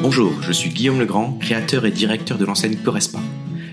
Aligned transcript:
Bonjour, 0.00 0.40
je 0.42 0.52
suis 0.52 0.70
Guillaume 0.70 1.00
Legrand, 1.00 1.36
créateur 1.40 1.84
et 1.86 1.90
directeur 1.90 2.38
de 2.38 2.44
l'enseigne 2.44 2.76
Correspa. 2.76 3.18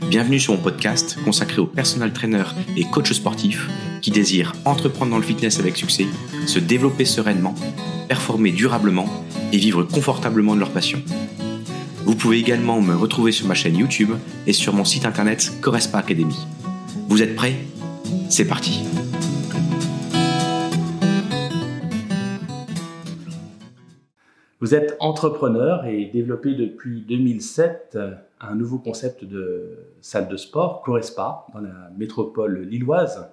Bienvenue 0.09 0.39
sur 0.39 0.55
mon 0.55 0.59
podcast 0.59 1.19
consacré 1.23 1.61
aux 1.61 1.67
personal 1.67 2.13
trainers 2.13 2.55
et 2.75 2.85
coachs 2.85 3.13
sportifs 3.13 3.69
qui 4.01 4.09
désirent 4.09 4.53
entreprendre 4.65 5.11
dans 5.11 5.17
le 5.17 5.23
fitness 5.23 5.59
avec 5.59 5.77
succès, 5.77 6.07
se 6.47 6.57
développer 6.57 7.05
sereinement, 7.05 7.53
performer 8.07 8.51
durablement 8.51 9.07
et 9.53 9.57
vivre 9.57 9.83
confortablement 9.83 10.55
de 10.55 10.61
leur 10.61 10.71
passion. 10.71 11.03
Vous 12.05 12.15
pouvez 12.15 12.39
également 12.39 12.81
me 12.81 12.95
retrouver 12.95 13.31
sur 13.31 13.45
ma 13.45 13.53
chaîne 13.53 13.77
YouTube 13.77 14.13
et 14.47 14.53
sur 14.53 14.73
mon 14.73 14.85
site 14.85 15.05
internet 15.05 15.53
Correspa 15.61 15.99
Academy. 15.99 16.47
Vous 17.07 17.21
êtes 17.21 17.35
prêts? 17.35 17.55
C'est 18.29 18.45
parti 18.45 18.81
Vous 24.67 24.75
êtes 24.75 24.97
entrepreneur 24.99 25.85
et 25.85 26.07
développez 26.07 26.53
depuis 26.53 26.99
2007 26.99 27.97
un 28.41 28.53
nouveau 28.53 28.79
concept 28.79 29.23
de 29.23 29.77
salle 30.01 30.27
de 30.27 30.35
sport, 30.35 30.81
Correspa, 30.81 31.45
dans 31.53 31.61
la 31.61 31.89
métropole 31.97 32.63
lilloise. 32.63 33.29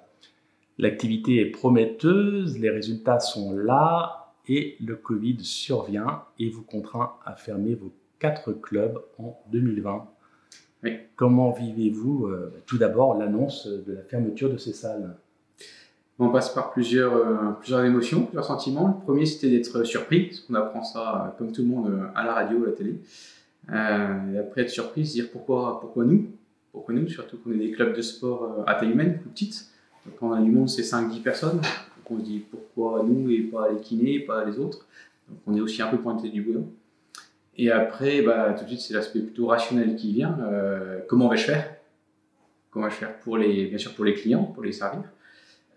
L'activité 0.79 1.41
est 1.41 1.51
prometteuse, 1.51 2.57
les 2.61 2.71
résultats 2.71 3.19
sont 3.19 3.51
là 3.51 4.33
et 4.47 4.77
le 4.81 4.95
Covid 4.95 5.39
survient 5.41 6.23
et 6.39 6.51
vous 6.51 6.63
contraint 6.63 7.15
à 7.25 7.35
fermer 7.35 7.75
vos 7.75 7.93
quatre 8.21 8.53
clubs 8.53 9.03
en 9.19 9.37
2020. 9.51 10.07
Comment 11.17 11.51
vivez-vous 11.51 12.27
euh, 12.27 12.63
tout 12.65 12.79
d'abord 12.79 13.19
l'annonce 13.19 13.67
de 13.67 13.93
la 13.93 14.03
fermeture 14.03 14.53
de 14.53 14.57
ces 14.57 14.73
salles? 14.73 15.17
On 16.19 16.29
passe 16.29 16.55
par 16.55 16.71
plusieurs, 16.73 17.17
euh, 17.17 17.51
plusieurs 17.59 17.85
émotions, 17.85 18.25
plusieurs 18.27 18.45
sentiments. 18.45 18.87
Le 19.01 19.05
premier, 19.05 19.27
c'était 19.27 19.51
d'être 19.51 19.83
surpris, 19.85 20.27
parce 20.27 20.41
qu'on 20.41 20.55
apprend 20.55 20.85
ça, 20.85 21.27
euh, 21.27 21.39
comme 21.39 21.51
tout 21.53 21.63
le 21.63 21.69
monde, 21.69 22.09
à 22.15 22.25
la 22.25 22.35
radio, 22.35 22.63
à 22.63 22.67
la 22.67 22.73
télé. 22.73 22.97
et 23.69 24.39
après, 24.39 24.63
être 24.63 24.71
surpris, 24.71 25.07
se 25.07 25.13
dire 25.13 25.31
pourquoi, 25.33 25.81
pourquoi 25.81 26.05
nous? 26.05 26.27
Pourquoi 26.73 26.95
nous? 26.95 27.09
Surtout 27.09 27.39
qu'on 27.39 27.53
est 27.53 27.57
des 27.57 27.73
clubs 27.73 27.97
de 27.97 28.03
sport 28.03 28.65
à 28.67 28.75
taille 28.75 28.93
humaine, 28.93 29.19
plus 29.19 29.31
petites. 29.31 29.67
Quand 30.19 30.29
on 30.29 30.33
a 30.33 30.41
du 30.41 30.51
monde, 30.51 30.69
c'est 30.69 30.83
5-10 30.83 31.23
personnes. 31.23 31.57
Donc, 31.57 32.11
on 32.11 32.19
se 32.19 32.25
dit 32.25 32.45
pourquoi 32.51 33.03
nous 33.03 33.31
et 33.31 33.41
pas 33.41 33.71
les 33.73 33.81
kinés, 33.81 34.21
pas 34.21 34.45
les 34.45 34.59
autres. 34.59 34.87
Donc, 35.29 35.39
on 35.47 35.57
est 35.57 35.61
aussi 35.61 35.83
un 35.83 35.89
peu 35.89 35.99
pointé 35.99 36.29
du 36.29 36.43
bout. 36.43 36.67
Et 37.57 37.71
après, 37.71 38.21
bah, 38.23 38.53
tout 38.53 38.65
de 38.65 38.69
suite, 38.69 38.81
c'est 38.81 38.95
l'aspect 38.95 39.21
plutôt 39.21 39.47
rationnel 39.47 39.97
qui 39.97 40.13
vient. 40.13 40.39
Euh, 40.43 41.01
comment 41.09 41.29
vais-je 41.29 41.45
faire? 41.45 41.75
Comment 42.71 42.87
vais-je 42.87 42.97
faire 42.97 43.19
pour 43.21 43.39
les, 43.39 43.67
bien 43.67 43.79
sûr 43.79 43.95
pour 43.95 44.05
les 44.05 44.15
clients, 44.15 44.45
pour 44.45 44.63
les 44.63 44.73
servir? 44.73 45.03
euh, 45.03 45.09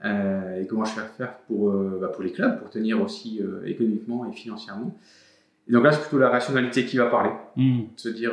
Et 0.03 0.67
comment 0.67 0.85
je 0.85 0.95
vais 0.95 1.07
faire 1.17 1.37
pour, 1.47 1.69
euh, 1.69 1.97
bah, 1.99 2.09
pour 2.09 2.23
les 2.23 2.31
clubs, 2.31 2.59
pour 2.59 2.69
tenir 2.69 3.01
aussi 3.01 3.41
économiquement 3.65 4.29
et 4.29 4.33
financièrement 4.33 4.95
Et 5.67 5.71
donc 5.71 5.83
là, 5.83 5.91
c'est 5.91 6.01
plutôt 6.01 6.19
la 6.19 6.29
rationalité 6.29 6.85
qui 6.85 6.97
va 6.97 7.07
parler. 7.07 7.31
Hmm. 7.55 7.83
Se 7.95 8.09
dire 8.09 8.31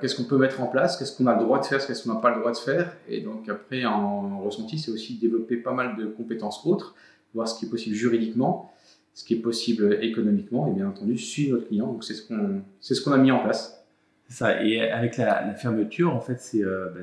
qu'est-ce 0.00 0.16
qu'on 0.16 0.28
peut 0.28 0.38
mettre 0.38 0.60
en 0.60 0.66
place, 0.66 0.96
qu'est-ce 0.96 1.16
qu'on 1.16 1.26
a 1.26 1.34
le 1.34 1.42
droit 1.42 1.60
de 1.60 1.64
faire, 1.64 1.84
qu'est-ce 1.84 2.04
qu'on 2.04 2.14
n'a 2.14 2.20
pas 2.20 2.34
le 2.34 2.40
droit 2.40 2.52
de 2.52 2.58
faire. 2.58 2.92
Et 3.08 3.20
donc 3.20 3.48
après, 3.48 3.84
en 3.84 4.40
ressenti, 4.40 4.78
c'est 4.78 4.90
aussi 4.90 5.18
développer 5.18 5.56
pas 5.56 5.72
mal 5.72 5.96
de 5.96 6.06
compétences 6.06 6.66
autres, 6.66 6.94
voir 7.34 7.48
ce 7.48 7.58
qui 7.58 7.66
est 7.66 7.70
possible 7.70 7.96
juridiquement 7.96 8.72
ce 9.16 9.24
qui 9.24 9.32
est 9.32 9.38
possible 9.38 9.98
économiquement 10.02 10.68
et 10.68 10.72
bien 10.72 10.86
entendu 10.88 11.16
suivre 11.16 11.54
notre 11.54 11.68
client. 11.68 11.86
Donc 11.86 12.04
c'est 12.04 12.12
ce 12.12 12.28
qu'on 12.28 12.60
ce 12.80 13.00
qu'on 13.02 13.12
a 13.12 13.18
mis 13.18 13.32
en 13.32 13.42
place. 13.42 13.82
C'est 14.28 14.34
ça. 14.34 14.62
Et 14.62 14.90
avec 14.90 15.16
la, 15.16 15.54
fermeture, 15.54 16.14
en 16.14 16.20
fait, 16.20 16.38
c'est 16.38 16.62
euh, 16.62 16.90
bah, 16.94 17.00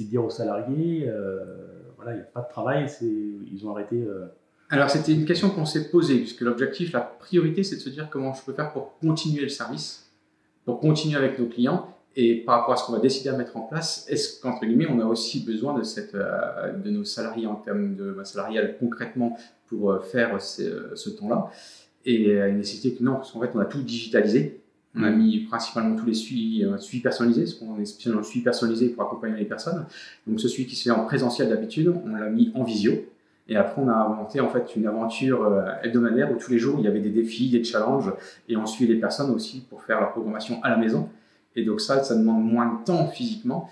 dire 0.00 0.24
aux 0.24 0.30
salariés, 0.30 1.04
euh, 1.06 1.38
il 2.10 2.16
n'y 2.16 2.20
a 2.20 2.24
pas 2.24 2.42
de 2.42 2.48
travail, 2.48 2.86
ils 3.00 3.66
ont 3.66 3.72
arrêté. 3.72 4.02
Euh. 4.02 4.26
Alors 4.70 4.90
c'était 4.90 5.12
une 5.12 5.24
question 5.24 5.50
qu'on 5.50 5.66
s'est 5.66 5.90
posée 5.90 6.18
puisque 6.18 6.40
l'objectif, 6.40 6.92
la 6.92 7.00
priorité, 7.00 7.62
c'est 7.62 7.76
de 7.76 7.80
se 7.80 7.90
dire 7.90 8.08
comment 8.10 8.34
je 8.34 8.42
peux 8.42 8.52
faire 8.52 8.72
pour 8.72 8.98
continuer 8.98 9.42
le 9.42 9.48
service, 9.48 10.10
pour 10.64 10.80
continuer 10.80 11.16
avec 11.16 11.38
nos 11.38 11.46
clients 11.46 11.92
et 12.14 12.36
par 12.36 12.60
rapport 12.60 12.74
à 12.74 12.76
ce 12.76 12.84
qu'on 12.84 12.92
va 12.92 12.98
décider 12.98 13.30
à 13.30 13.36
mettre 13.36 13.56
en 13.56 13.62
place, 13.62 14.06
est-ce 14.08 14.40
qu'entre 14.40 14.66
guillemets, 14.66 14.86
on 14.88 15.00
a 15.00 15.04
aussi 15.04 15.44
besoin 15.44 15.78
de, 15.78 15.82
cette, 15.82 16.14
de 16.14 16.90
nos 16.90 17.04
salariés 17.04 17.46
en 17.46 17.54
termes 17.54 17.96
de 17.96 18.16
salarial 18.24 18.76
concrètement 18.78 19.38
pour 19.66 19.90
euh, 19.90 20.00
faire 20.00 20.34
euh, 20.34 20.94
ce, 20.94 21.10
temps-là? 21.10 21.50
Et 22.04 22.40
a 22.40 22.48
une 22.48 22.58
nécessité 22.58 22.94
que 22.94 23.02
non, 23.02 23.14
parce 23.14 23.32
qu'en 23.32 23.40
fait, 23.40 23.50
on 23.54 23.60
a 23.60 23.64
tout 23.64 23.82
digitalisé. 23.82 24.61
On 24.94 25.02
a 25.04 25.10
mis 25.10 25.40
principalement 25.44 25.96
tous 25.96 26.06
les 26.06 26.14
suivis, 26.14 26.64
euh, 26.64 26.76
personnalisés, 27.02 27.42
parce 27.42 27.54
qu'on 27.54 27.80
est 27.80 27.86
spécialement 27.86 28.22
suivi 28.22 28.44
personnalisé 28.44 28.88
pour 28.90 29.04
accompagner 29.04 29.38
les 29.38 29.46
personnes. 29.46 29.86
Donc, 30.26 30.38
ce 30.38 30.48
suivi 30.48 30.68
qui 30.68 30.76
se 30.76 30.84
fait 30.84 30.90
en 30.90 31.04
présentiel 31.06 31.48
d'habitude, 31.48 31.94
on 32.04 32.14
l'a 32.14 32.28
mis 32.28 32.52
en 32.54 32.62
visio. 32.62 32.92
Et 33.48 33.56
après, 33.56 33.80
on 33.80 33.88
a 33.88 33.94
inventé 33.94 34.40
en 34.40 34.48
fait 34.48 34.76
une 34.76 34.86
aventure 34.86 35.50
hebdomadaire 35.82 36.30
où 36.30 36.36
tous 36.36 36.50
les 36.50 36.58
jours 36.58 36.76
il 36.78 36.84
y 36.84 36.88
avait 36.88 37.00
des 37.00 37.10
défis, 37.10 37.50
des 37.50 37.64
challenges, 37.64 38.12
et 38.48 38.56
on 38.56 38.66
suit 38.66 38.86
les 38.86 38.94
personnes 38.94 39.30
aussi 39.30 39.66
pour 39.68 39.82
faire 39.82 39.98
leur 39.98 40.12
programmation 40.12 40.62
à 40.62 40.70
la 40.70 40.76
maison. 40.76 41.08
Et 41.56 41.64
donc 41.64 41.80
ça, 41.80 42.04
ça 42.04 42.14
demande 42.14 42.44
moins 42.44 42.78
de 42.78 42.84
temps 42.84 43.08
physiquement. 43.08 43.68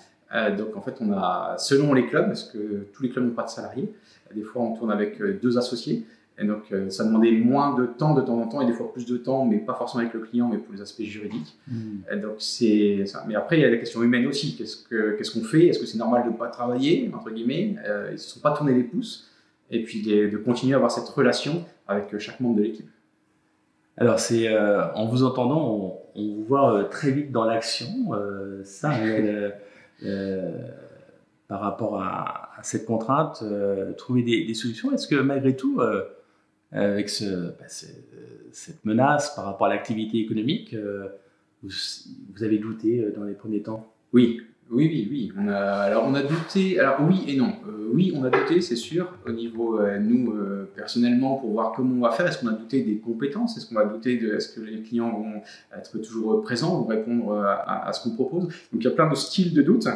donc 0.59 0.77
en 0.77 0.81
fait, 0.81 0.97
on 1.01 1.13
a 1.13 1.55
selon 1.57 1.95
les 1.95 2.07
clubs, 2.07 2.27
parce 2.27 2.45
que 2.45 2.89
tous 2.93 3.05
les 3.05 3.11
clubs 3.11 3.25
n'ont 3.25 3.35
pas 3.35 3.45
de 3.45 3.51
salariés, 3.51 3.93
des 4.35 4.43
fois, 4.43 4.63
on 4.63 4.77
tourne 4.77 4.91
avec 4.91 5.21
euh, 5.21 5.39
deux 5.41 5.59
associés. 5.59 6.05
Et 6.41 6.47
donc, 6.47 6.73
euh, 6.73 6.89
ça 6.89 7.05
demandait 7.05 7.33
moins 7.33 7.75
de 7.79 7.85
temps 7.85 8.15
de 8.15 8.23
temps 8.23 8.41
en 8.41 8.49
temps 8.49 8.63
et 8.63 8.67
des 8.67 8.73
fois 8.73 8.91
plus 8.93 9.05
de 9.05 9.19
temps, 9.19 9.45
mais 9.45 9.59
pas 9.59 9.75
forcément 9.75 10.01
avec 10.01 10.15
le 10.15 10.21
client, 10.21 10.49
mais 10.49 10.57
pour 10.57 10.73
les 10.73 10.81
aspects 10.81 11.03
juridiques. 11.03 11.59
Hmm. 11.69 12.19
donc, 12.21 12.37
c'est 12.39 13.05
ça. 13.05 13.25
Mais 13.29 13.35
après, 13.35 13.59
il 13.59 13.63
y 13.63 13.65
a 13.65 13.71
la 13.71 13.77
question 13.77 14.03
humaine 14.03 14.27
aussi. 14.27 14.57
Qu'est-ce 14.57 15.31
qu'on 15.33 15.45
fait? 15.45 15.67
Est-ce 15.67 15.79
que 15.79 15.87
c'est 15.87 15.99
normal 15.99 16.25
de 16.25 16.31
ne 16.31 16.37
pas 16.37 16.49
travailler, 16.49 17.11
entre 17.15 17.31
guillemets? 17.31 17.77
Euh, 17.87 18.07
Ils 18.09 18.13
ne 18.15 18.17
se 18.17 18.31
sont 18.31 18.41
pas 18.41 18.53
tournés 18.53 18.73
les 18.73 18.85
pouces. 18.85 19.31
Et 19.71 19.83
puis, 19.83 20.03
de, 20.03 20.37
continuer 20.39 20.73
à 20.73 20.77
avoir 20.77 20.91
cette 20.91 21.09
relation 21.09 21.65
avec 21.87 22.19
chaque 22.19 22.41
membre 22.41 22.57
de 22.57 22.63
l'équipe. 22.63 22.89
Alors, 23.99 24.19
c'est 24.19 24.49
en 24.57 25.07
vous 25.07 25.23
entendant, 25.25 26.01
on, 26.15 26.23
vous 26.23 26.45
voit 26.45 26.85
très 26.91 27.11
vite 27.11 27.33
dans 27.33 27.45
l'action. 27.45 27.89
ça, 28.65 28.93
par 31.49 31.61
rapport 31.61 32.01
à, 32.01 32.53
cette 32.63 32.87
contrainte, 32.87 33.43
euh, 33.43 33.93
trouver 33.93 34.23
des, 34.23 34.55
solutions. 34.55 34.93
Est-ce 34.93 35.09
que 35.09 35.17
malgré 35.17 35.55
tout, 35.55 35.81
euh, 36.75 36.93
avec 36.93 37.11
bah, 37.23 37.65
cette 37.69 38.85
menace 38.85 39.35
par 39.35 39.45
rapport 39.45 39.67
à 39.67 39.71
l'activité 39.71 40.19
économique, 40.19 40.75
euh, 40.75 41.09
vous, 41.63 41.73
avez 42.43 42.59
douté 42.59 43.07
dans 43.17 43.25
les 43.25 43.35
premiers 43.35 43.63
temps? 43.63 43.93
Oui, 44.13 44.41
oui, 44.71 44.89
oui, 45.11 45.33
oui. 45.37 45.49
Alors 45.49 46.05
on 46.07 46.15
a 46.15 46.23
douté. 46.23 46.79
Alors 46.79 46.99
oui 47.01 47.25
et 47.27 47.37
non. 47.37 47.55
oui, 47.93 48.13
on 48.17 48.25
a 48.25 48.31
douté, 48.31 48.61
c'est 48.61 48.77
sûr. 48.77 49.13
Au 49.27 49.33
niveau 49.33 49.79
nous 49.99 50.33
personnellement, 50.75 51.37
pour 51.37 51.51
voir 51.51 51.73
comment 51.73 51.97
on 51.97 52.09
va 52.09 52.13
faire. 52.13 52.27
Est-ce 52.27 52.39
qu'on 52.39 52.47
a 52.47 52.53
douté 52.53 52.83
des 52.83 52.97
compétences? 52.99 53.59
Est-ce 53.59 53.67
qu'on 53.67 53.75
va 53.75 53.85
douter 53.85 54.17
de 54.17 54.33
Est-ce 54.33 54.55
que 54.55 54.61
les 54.61 54.81
clients 54.81 55.11
vont 55.11 55.43
être 55.77 55.99
toujours 55.99 56.41
présents, 56.41 56.81
vont 56.81 56.87
répondre 56.87 57.35
à, 57.35 57.89
à 57.89 57.93
ce 57.93 58.05
qu'on 58.05 58.15
propose? 58.15 58.45
Donc 58.45 58.81
il 58.81 58.85
y 58.85 58.87
a 58.87 58.93
plein 58.93 59.11
de 59.11 59.17
styles 59.17 59.53
de 59.53 59.63
doute. 59.63 59.87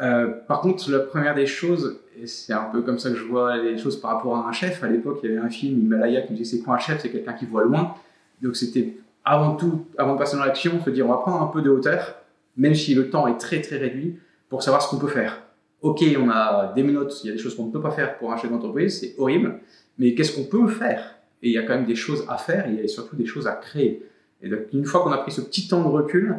Euh, 0.00 0.28
par 0.48 0.60
contre, 0.60 0.90
la 0.90 1.00
première 1.00 1.34
des 1.34 1.46
choses, 1.46 2.00
c'est 2.26 2.52
un 2.52 2.64
peu 2.64 2.82
comme 2.82 2.98
ça 2.98 3.10
que 3.10 3.16
je 3.16 3.24
vois 3.24 3.56
les 3.56 3.78
choses 3.78 4.00
par 4.00 4.12
rapport 4.12 4.36
à 4.36 4.48
un 4.48 4.52
chef, 4.52 4.82
à 4.82 4.88
l'époque, 4.88 5.20
il 5.22 5.30
y 5.30 5.32
avait 5.32 5.44
un 5.44 5.50
film, 5.50 5.80
Himalaya, 5.80 6.22
qui 6.22 6.34
disait 6.34 6.56
c'est 6.56 6.62
quoi 6.62 6.74
un 6.74 6.78
chef? 6.78 7.00
C'est 7.00 7.10
quelqu'un 7.10 7.32
qui 7.32 7.46
voit 7.46 7.64
loin. 7.64 7.94
Donc 8.40 8.56
c'était 8.56 8.96
avant 9.24 9.54
tout, 9.56 9.86
avant 9.98 10.14
de 10.14 10.18
passer 10.18 10.36
dans 10.36 10.44
l'action, 10.44 10.82
se 10.82 10.90
dire 10.90 11.06
on 11.06 11.10
va 11.10 11.18
prendre 11.18 11.42
un 11.42 11.46
peu 11.46 11.62
de 11.62 11.70
hauteur, 11.70 12.16
même 12.56 12.74
si 12.74 12.94
le 12.94 13.10
temps 13.10 13.26
est 13.26 13.38
très 13.38 13.60
très 13.60 13.76
réduit, 13.76 14.18
pour 14.48 14.62
savoir 14.62 14.82
ce 14.82 14.90
qu'on 14.90 14.98
peut 14.98 15.08
faire. 15.08 15.42
Ok, 15.80 16.04
on 16.18 16.30
a 16.30 16.72
des 16.74 16.82
menottes, 16.82 17.24
il 17.24 17.28
y 17.28 17.30
a 17.30 17.32
des 17.32 17.38
choses 17.38 17.56
qu'on 17.56 17.66
ne 17.66 17.72
peut 17.72 17.80
pas 17.80 17.90
faire 17.90 18.18
pour 18.18 18.32
un 18.32 18.36
chef 18.36 18.50
d'entreprise, 18.50 19.00
c'est 19.00 19.14
horrible, 19.18 19.60
mais 19.98 20.14
qu'est-ce 20.14 20.34
qu'on 20.34 20.44
peut 20.44 20.68
faire? 20.68 21.16
Et 21.42 21.48
il 21.48 21.52
y 21.54 21.58
a 21.58 21.62
quand 21.62 21.74
même 21.74 21.86
des 21.86 21.96
choses 21.96 22.24
à 22.28 22.36
faire, 22.36 22.68
et 22.68 22.70
il 22.72 22.80
y 22.80 22.84
a 22.84 22.88
surtout 22.88 23.16
des 23.16 23.26
choses 23.26 23.46
à 23.46 23.52
créer. 23.52 24.06
Et 24.42 24.48
donc, 24.48 24.60
une 24.72 24.84
fois 24.84 25.02
qu'on 25.02 25.12
a 25.12 25.18
pris 25.18 25.32
ce 25.32 25.40
petit 25.40 25.68
temps 25.68 25.82
de 25.82 25.88
recul, 25.88 26.36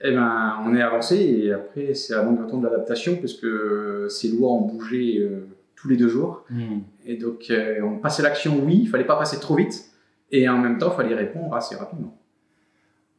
eh 0.00 0.10
ben, 0.12 0.58
on 0.64 0.74
est 0.74 0.82
avancé 0.82 1.16
et 1.16 1.52
après, 1.52 1.94
c'est 1.94 2.14
à 2.14 2.22
longueur 2.22 2.48
temps 2.48 2.58
de 2.58 2.64
l'adaptation 2.64 3.16
parce 3.16 3.34
que 3.34 4.06
ces 4.08 4.28
lois 4.28 4.50
ont 4.50 4.62
bougé 4.62 5.18
euh, 5.18 5.46
tous 5.76 5.88
les 5.88 5.96
deux 5.96 6.08
jours. 6.08 6.44
Hmm. 6.50 6.80
Et 7.04 7.16
donc, 7.16 7.46
euh, 7.50 7.80
on 7.82 7.98
passait 7.98 8.22
l'action, 8.22 8.58
oui, 8.64 8.80
il 8.82 8.88
fallait 8.88 9.04
pas 9.04 9.16
passer 9.16 9.38
trop 9.38 9.54
vite 9.54 9.92
et 10.30 10.48
en 10.48 10.58
même 10.58 10.78
temps, 10.78 10.92
il 10.92 10.96
fallait 10.96 11.14
répondre 11.14 11.54
assez 11.54 11.76
rapidement. 11.76 12.18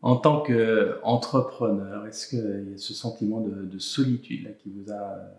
En 0.02 0.18
tant 0.18 0.42
qu'entrepreneur, 0.42 2.06
est-ce 2.08 2.28
qu'il 2.28 2.72
y 2.72 2.74
a 2.74 2.78
ce 2.78 2.94
sentiment 2.94 3.40
de, 3.40 3.80
solitude 3.80 4.44
là, 4.44 4.50
qui 4.52 4.70
vous 4.70 4.92
a 4.92 5.32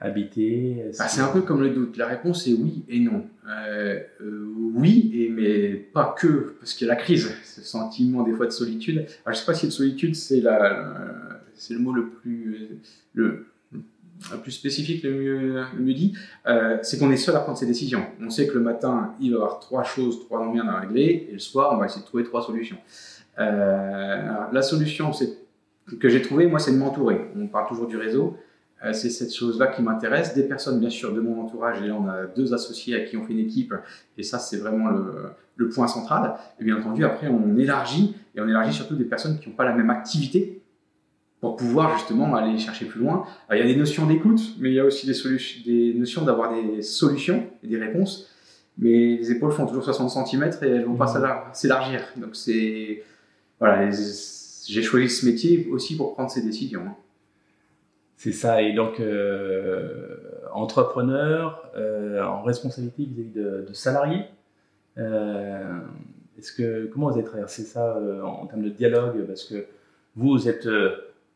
habité 0.00 0.84
bah, 0.98 1.08
C'est 1.08 1.20
un 1.20 1.28
peu 1.28 1.42
comme 1.42 1.60
le 1.60 1.70
doute. 1.70 1.96
La 1.96 2.06
réponse 2.06 2.46
est 2.46 2.54
oui 2.54 2.84
et 2.88 3.00
non. 3.00 3.26
Euh, 3.48 4.00
euh, 4.22 4.52
oui, 4.74 5.10
et, 5.14 5.28
mais 5.28 5.74
pas 5.74 6.14
que, 6.18 6.54
parce 6.58 6.74
qu'il 6.74 6.86
y 6.86 6.90
a 6.90 6.94
la 6.94 7.00
crise, 7.00 7.30
ce 7.44 7.62
sentiment 7.62 8.22
des 8.22 8.32
fois 8.32 8.46
de 8.46 8.50
solitude. 8.50 8.98
Alors, 8.98 9.08
je 9.26 9.30
ne 9.30 9.34
sais 9.34 9.46
pas 9.46 9.54
si 9.54 9.66
de 9.66 9.72
solitude, 9.72 10.14
c'est 10.14 10.42
c'est 11.54 11.74
le 11.74 11.80
mot 11.80 11.92
le 11.92 12.08
plus, 12.08 12.80
le, 13.12 13.46
plus 14.42 14.52
spécifique, 14.52 15.02
le 15.02 15.10
mieux, 15.12 15.64
le 15.76 15.82
mieux 15.82 15.92
dit. 15.92 16.16
Euh, 16.46 16.78
c'est 16.82 16.98
qu'on 16.98 17.10
est 17.10 17.18
seul 17.18 17.36
à 17.36 17.40
prendre 17.40 17.58
ses 17.58 17.66
décisions. 17.66 18.06
On 18.22 18.30
sait 18.30 18.46
que 18.46 18.54
le 18.54 18.60
matin, 18.60 19.14
il 19.20 19.30
va 19.30 19.32
y 19.32 19.40
avoir 19.40 19.60
trois 19.60 19.82
choses, 19.82 20.20
trois 20.20 20.42
moyens 20.42 20.66
à 20.68 20.80
régler, 20.80 21.28
et 21.28 21.32
le 21.32 21.38
soir, 21.38 21.72
on 21.74 21.76
va 21.76 21.86
essayer 21.86 22.00
de 22.00 22.06
trouver 22.06 22.24
trois 22.24 22.42
solutions. 22.42 22.78
la 23.36 24.62
solution 24.62 25.10
que 25.98 26.08
j'ai 26.08 26.22
trouvée, 26.22 26.46
moi, 26.46 26.58
c'est 26.58 26.72
de 26.72 26.78
m'entourer. 26.78 27.20
On 27.36 27.46
parle 27.46 27.68
toujours 27.68 27.88
du 27.88 27.98
réseau. 27.98 28.38
Euh, 28.84 28.92
c'est 28.92 29.10
cette 29.10 29.34
chose-là 29.34 29.68
qui 29.68 29.82
m'intéresse. 29.82 30.34
Des 30.34 30.44
personnes, 30.44 30.80
bien 30.80 30.90
sûr, 30.90 31.12
de 31.12 31.20
mon 31.20 31.40
entourage, 31.42 31.82
et 31.82 31.86
là 31.86 31.94
on 31.94 32.08
a 32.08 32.26
deux 32.26 32.54
associés 32.54 32.96
à 32.96 33.00
qui 33.00 33.16
on 33.16 33.24
fait 33.24 33.32
une 33.32 33.40
équipe, 33.40 33.74
et 34.16 34.22
ça 34.22 34.38
c'est 34.38 34.56
vraiment 34.56 34.90
le, 34.90 35.68
point 35.68 35.86
central. 35.86 36.36
Et 36.58 36.64
bien 36.64 36.78
entendu, 36.78 37.04
après 37.04 37.28
on 37.28 37.56
élargit, 37.58 38.14
et 38.34 38.40
on 38.40 38.48
élargit 38.48 38.72
surtout 38.72 38.96
des 38.96 39.04
personnes 39.04 39.38
qui 39.38 39.48
n'ont 39.48 39.54
pas 39.54 39.66
la 39.66 39.74
même 39.74 39.90
activité 39.90 40.62
pour 41.40 41.56
pouvoir 41.56 41.98
justement 41.98 42.34
aller 42.34 42.58
chercher 42.58 42.86
plus 42.86 43.00
loin. 43.00 43.24
il 43.50 43.58
y 43.58 43.62
a 43.62 43.66
des 43.66 43.76
notions 43.76 44.06
d'écoute, 44.06 44.40
mais 44.58 44.70
il 44.70 44.74
y 44.74 44.80
a 44.80 44.84
aussi 44.84 45.06
des, 45.06 45.14
des 45.64 45.98
notions 45.98 46.24
d'avoir 46.24 46.54
des 46.54 46.82
solutions 46.82 47.46
et 47.62 47.66
des 47.66 47.78
réponses. 47.78 48.28
Mais 48.78 49.16
les 49.16 49.32
épaules 49.32 49.52
font 49.52 49.66
toujours 49.66 49.84
60 49.84 50.26
cm 50.26 50.50
et 50.62 50.66
elles 50.66 50.84
vont 50.84 50.94
pas 50.94 51.06
mmh. 51.06 51.52
s'élargir. 51.52 52.00
Donc 52.16 52.34
c'est 52.34 53.02
voilà, 53.58 53.90
j'ai 53.90 54.82
choisi 54.82 55.08
ce 55.10 55.26
métier 55.26 55.68
aussi 55.70 55.96
pour 55.96 56.14
prendre 56.14 56.30
ces 56.30 56.42
décisions. 56.42 56.84
C'est 58.22 58.32
ça. 58.32 58.60
Et 58.60 58.74
donc, 58.74 59.00
euh, 59.00 60.18
entrepreneur, 60.52 61.66
euh, 61.74 62.22
en 62.22 62.42
responsabilité 62.42 63.04
vis-à-vis 63.04 63.30
de, 63.30 63.64
de, 63.66 63.72
salariés. 63.72 64.26
Euh, 64.98 65.78
est-ce 66.38 66.52
que 66.52 66.84
comment 66.92 67.08
vous 67.08 67.14
avez 67.14 67.24
traversé 67.24 67.62
ça 67.62 67.98
en, 68.22 68.44
termes 68.44 68.60
de 68.60 68.68
dialogue? 68.68 69.24
Parce 69.26 69.44
que 69.44 69.64
vous, 70.16 70.32
vous 70.32 70.48
êtes 70.50 70.68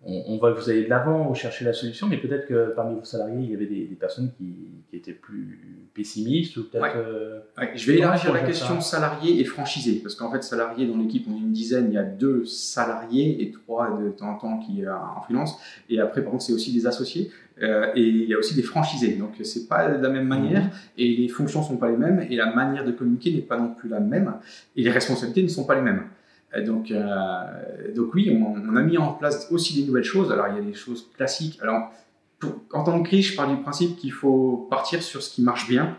on, 0.06 0.36
voit 0.38 0.52
que 0.52 0.60
vous 0.60 0.70
allez 0.70 0.84
de 0.84 0.90
l'avant, 0.90 1.26
vous 1.26 1.34
cherchez 1.34 1.64
la 1.64 1.72
solution, 1.72 2.06
mais 2.06 2.18
peut-être 2.18 2.46
que 2.46 2.72
parmi 2.74 2.94
vos 2.94 3.04
salariés, 3.04 3.38
il 3.42 3.50
y 3.50 3.54
avait 3.54 3.66
des, 3.66 3.96
personnes 3.98 4.30
qui, 4.36 4.54
étaient 4.92 5.12
plus 5.12 5.88
pessimistes 5.92 6.56
ou 6.56 6.64
peut-être. 6.64 6.96
Euh, 6.96 7.40
je 7.74 7.90
vais 7.90 7.98
élargir 7.98 8.32
la 8.32 8.42
question 8.42 8.80
salarié 8.80 9.40
et 9.40 9.44
franchisé, 9.44 10.00
parce 10.02 10.14
qu'en 10.14 10.30
fait, 10.30 10.42
salariés 10.42 10.86
dans 10.86 10.96
l'équipe, 10.96 11.26
on 11.28 11.34
est 11.34 11.40
une 11.40 11.52
dizaine, 11.52 11.86
il 11.88 11.94
y 11.94 11.98
a 11.98 12.04
deux 12.04 12.44
salariés 12.44 13.42
et 13.42 13.50
trois 13.50 13.98
de 14.00 14.10
temps 14.10 14.30
en 14.30 14.38
temps 14.38 14.58
qui 14.58 14.82
sont 14.82 14.90
en 14.90 15.20
freelance, 15.22 15.58
et 15.88 16.00
après, 16.00 16.22
par 16.22 16.32
contre, 16.32 16.44
c'est 16.44 16.52
aussi 16.52 16.72
des 16.72 16.86
associés. 16.86 17.30
Euh, 17.62 17.92
et 17.94 18.02
il 18.02 18.28
y 18.28 18.34
a 18.34 18.38
aussi 18.38 18.56
des 18.56 18.64
franchisés, 18.64 19.14
donc 19.14 19.34
c'est 19.44 19.68
pas 19.68 19.88
de 19.88 20.02
la 20.02 20.08
même 20.08 20.26
manière, 20.26 20.64
mhm. 20.64 20.70
et 20.98 21.16
les 21.16 21.28
fonctions 21.28 21.62
sont 21.62 21.76
pas 21.76 21.88
les 21.88 21.96
mêmes, 21.96 22.26
et 22.28 22.34
la 22.34 22.52
manière 22.52 22.84
de 22.84 22.90
communiquer 22.90 23.32
n'est 23.32 23.42
pas 23.42 23.58
non 23.58 23.74
plus 23.74 23.88
la 23.88 24.00
même, 24.00 24.34
et 24.74 24.82
les 24.82 24.90
responsabilités 24.90 25.42
ne 25.42 25.48
sont 25.48 25.64
pas 25.64 25.76
les 25.76 25.80
mêmes. 25.80 26.02
Donc, 26.62 26.90
euh, 26.90 27.04
donc 27.94 28.14
oui, 28.14 28.30
on, 28.30 28.76
a 28.76 28.82
mis 28.82 28.98
en 28.98 29.12
place 29.12 29.48
aussi 29.50 29.80
des 29.80 29.86
nouvelles 29.86 30.04
choses. 30.04 30.30
Alors 30.30 30.46
il 30.48 30.56
y 30.56 30.58
a 30.58 30.62
des 30.62 30.74
choses 30.74 31.10
classiques. 31.16 31.58
Alors 31.62 31.90
en 32.72 32.84
tant 32.84 33.00
que 33.00 33.08
crise, 33.08 33.26
je 33.26 33.36
pars 33.36 33.48
du 33.48 33.60
principe 33.62 33.96
qu'il 33.96 34.12
faut 34.12 34.66
partir 34.70 35.02
sur 35.02 35.22
ce 35.22 35.34
qui 35.34 35.42
marche 35.42 35.68
bien 35.68 35.96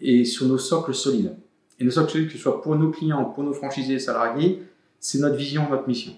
et 0.00 0.24
sur 0.24 0.46
nos 0.46 0.58
socles 0.58 0.94
solides. 0.94 1.36
Et 1.78 1.84
nos 1.84 1.90
socles 1.90 2.10
solides, 2.10 2.28
que 2.28 2.34
ce 2.34 2.38
soit 2.38 2.62
pour 2.62 2.76
nos 2.76 2.90
clients, 2.90 3.24
pour 3.24 3.44
nos 3.44 3.52
franchisés 3.52 3.94
et 3.94 3.98
salariés, 3.98 4.62
c'est 4.98 5.18
notre 5.18 5.36
vision, 5.36 5.68
notre 5.70 5.86
mission. 5.88 6.12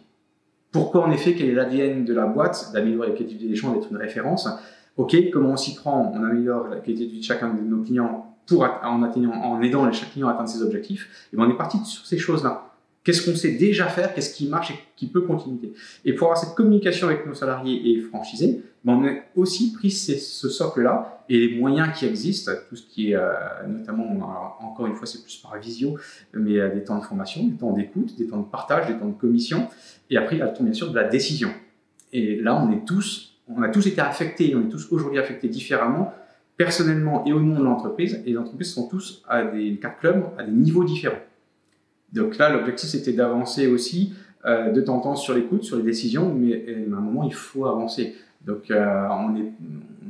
Pourquoi 0.73 1.05
en 1.05 1.11
effet, 1.11 1.35
quel 1.35 1.49
est 1.49 1.55
l'ADN 1.55 2.05
de 2.05 2.15
la 2.15 2.27
boîte 2.27 2.71
D'améliorer 2.73 3.09
la 3.09 3.15
qualité 3.15 3.47
des 3.47 3.55
gens, 3.55 3.73
d'être 3.73 3.91
une 3.91 3.97
référence? 3.97 4.49
Ok, 4.97 5.17
comment 5.33 5.51
on 5.51 5.57
s'y 5.57 5.75
prend? 5.75 6.13
On 6.15 6.23
améliore 6.23 6.69
la 6.69 6.77
qualité 6.77 7.07
de 7.07 7.11
vie 7.11 7.21
de 7.21 7.25
chacun 7.25 7.53
de 7.53 7.61
nos 7.61 7.83
clients 7.83 8.37
pour, 8.47 8.63
en, 8.63 9.03
atteignant, 9.03 9.33
en 9.33 9.61
aidant 9.63 9.91
chaque 9.93 10.13
client 10.13 10.29
à 10.29 10.33
atteindre 10.33 10.49
ses 10.49 10.63
objectifs. 10.63 11.29
Et 11.33 11.37
ben, 11.37 11.45
on 11.45 11.51
est 11.51 11.57
parti 11.57 11.79
sur 11.85 12.05
ces 12.05 12.19
choses-là. 12.19 12.74
Qu'est-ce 13.05 13.29
qu'on 13.29 13.37
sait 13.37 13.53
déjà 13.53 13.87
faire 13.87 14.15
Qu'est-ce 14.15 14.35
qui 14.35 14.49
marche 14.49 14.71
et 14.71 14.75
qui 14.97 15.07
peut 15.07 15.21
continuer 15.21 15.75
Et 16.07 16.15
pour 16.15 16.29
avoir 16.29 16.43
cette 16.43 16.55
communication 16.55 17.07
avec 17.07 17.27
nos 17.27 17.35
salariés 17.35 17.91
et 17.91 18.01
franchisés, 18.01 18.63
ben, 18.83 18.95
on 18.95 19.07
a 19.07 19.11
aussi 19.37 19.73
pris 19.73 19.91
ce 19.91 20.49
socle-là 20.49 21.23
et 21.29 21.39
les 21.39 21.59
moyens 21.59 21.97
qui 21.97 22.07
existent, 22.07 22.53
tout 22.69 22.77
ce 22.77 22.87
qui 22.87 23.13
est 23.13 23.17
euh, 23.17 23.31
notamment, 23.69 24.57
encore 24.61 24.87
une 24.87 24.95
fois, 24.95 25.07
c'est 25.07 25.23
plus 25.23 25.37
par 25.37 25.59
visio, 25.59 25.99
mais 26.33 26.59
euh, 26.59 26.75
des 26.75 26.83
temps 26.83 26.99
de 26.99 27.05
formation, 27.05 27.47
des 27.47 27.57
temps 27.57 27.73
d'écoute, 27.73 28.17
des 28.17 28.27
temps 28.27 28.41
de 28.41 28.51
partage, 28.51 28.89
des 28.89 28.99
temps 28.99 29.09
de 29.09 29.19
commission, 29.19 29.69
et 30.09 30.17
après, 30.17 30.37
il 30.37 30.39
y 30.39 30.43
a 30.43 30.47
le 30.47 30.55
temps, 30.55 30.65
bien 30.65 30.73
sûr, 30.73 30.91
de 30.91 30.95
la 30.95 31.05
décision. 31.05 31.51
Et 32.13 32.37
là, 32.37 32.57
on 32.57 32.73
est 32.73 32.87
tous, 32.87 33.39
on 33.49 33.63
a 33.63 33.69
tous 33.69 33.87
été 33.87 34.01
affectés, 34.01 34.55
on 34.55 34.67
est 34.67 34.71
tous 34.71 34.89
aujourd'hui 34.91 35.19
affectés 35.19 35.49
différemment, 35.49 36.13
personnellement 36.57 37.25
et 37.27 37.33
au 37.33 37.41
nom 37.41 37.59
de 37.59 37.65
l'entreprise, 37.65 38.23
et 38.25 38.31
les 38.31 38.39
entreprises 38.39 38.73
sont 38.73 38.89
tous 38.89 39.23
à 39.29 39.45
des 39.45 39.77
quatre 39.77 39.99
clubs, 39.99 40.25
à 40.39 40.43
des 40.43 40.53
niveaux 40.53 40.85
différents. 40.85 41.19
Donc 42.15 42.39
là, 42.39 42.49
l'objectif, 42.51 42.89
c'était 42.89 43.13
d'avancer 43.13 43.67
aussi 43.67 44.15
euh, 44.47 44.71
de 44.71 44.81
temps 44.81 44.97
en 44.97 45.01
temps 45.01 45.17
sur 45.17 45.35
l'écoute, 45.35 45.65
sur 45.65 45.77
les 45.77 45.83
décisions, 45.83 46.33
mais 46.35 46.65
à 46.69 46.97
un 46.97 47.01
moment, 47.01 47.25
il 47.25 47.35
faut 47.35 47.67
avancer. 47.67 48.15
Donc 48.45 48.71
euh, 48.71 49.07
on, 49.11 49.37
est, 49.37 49.53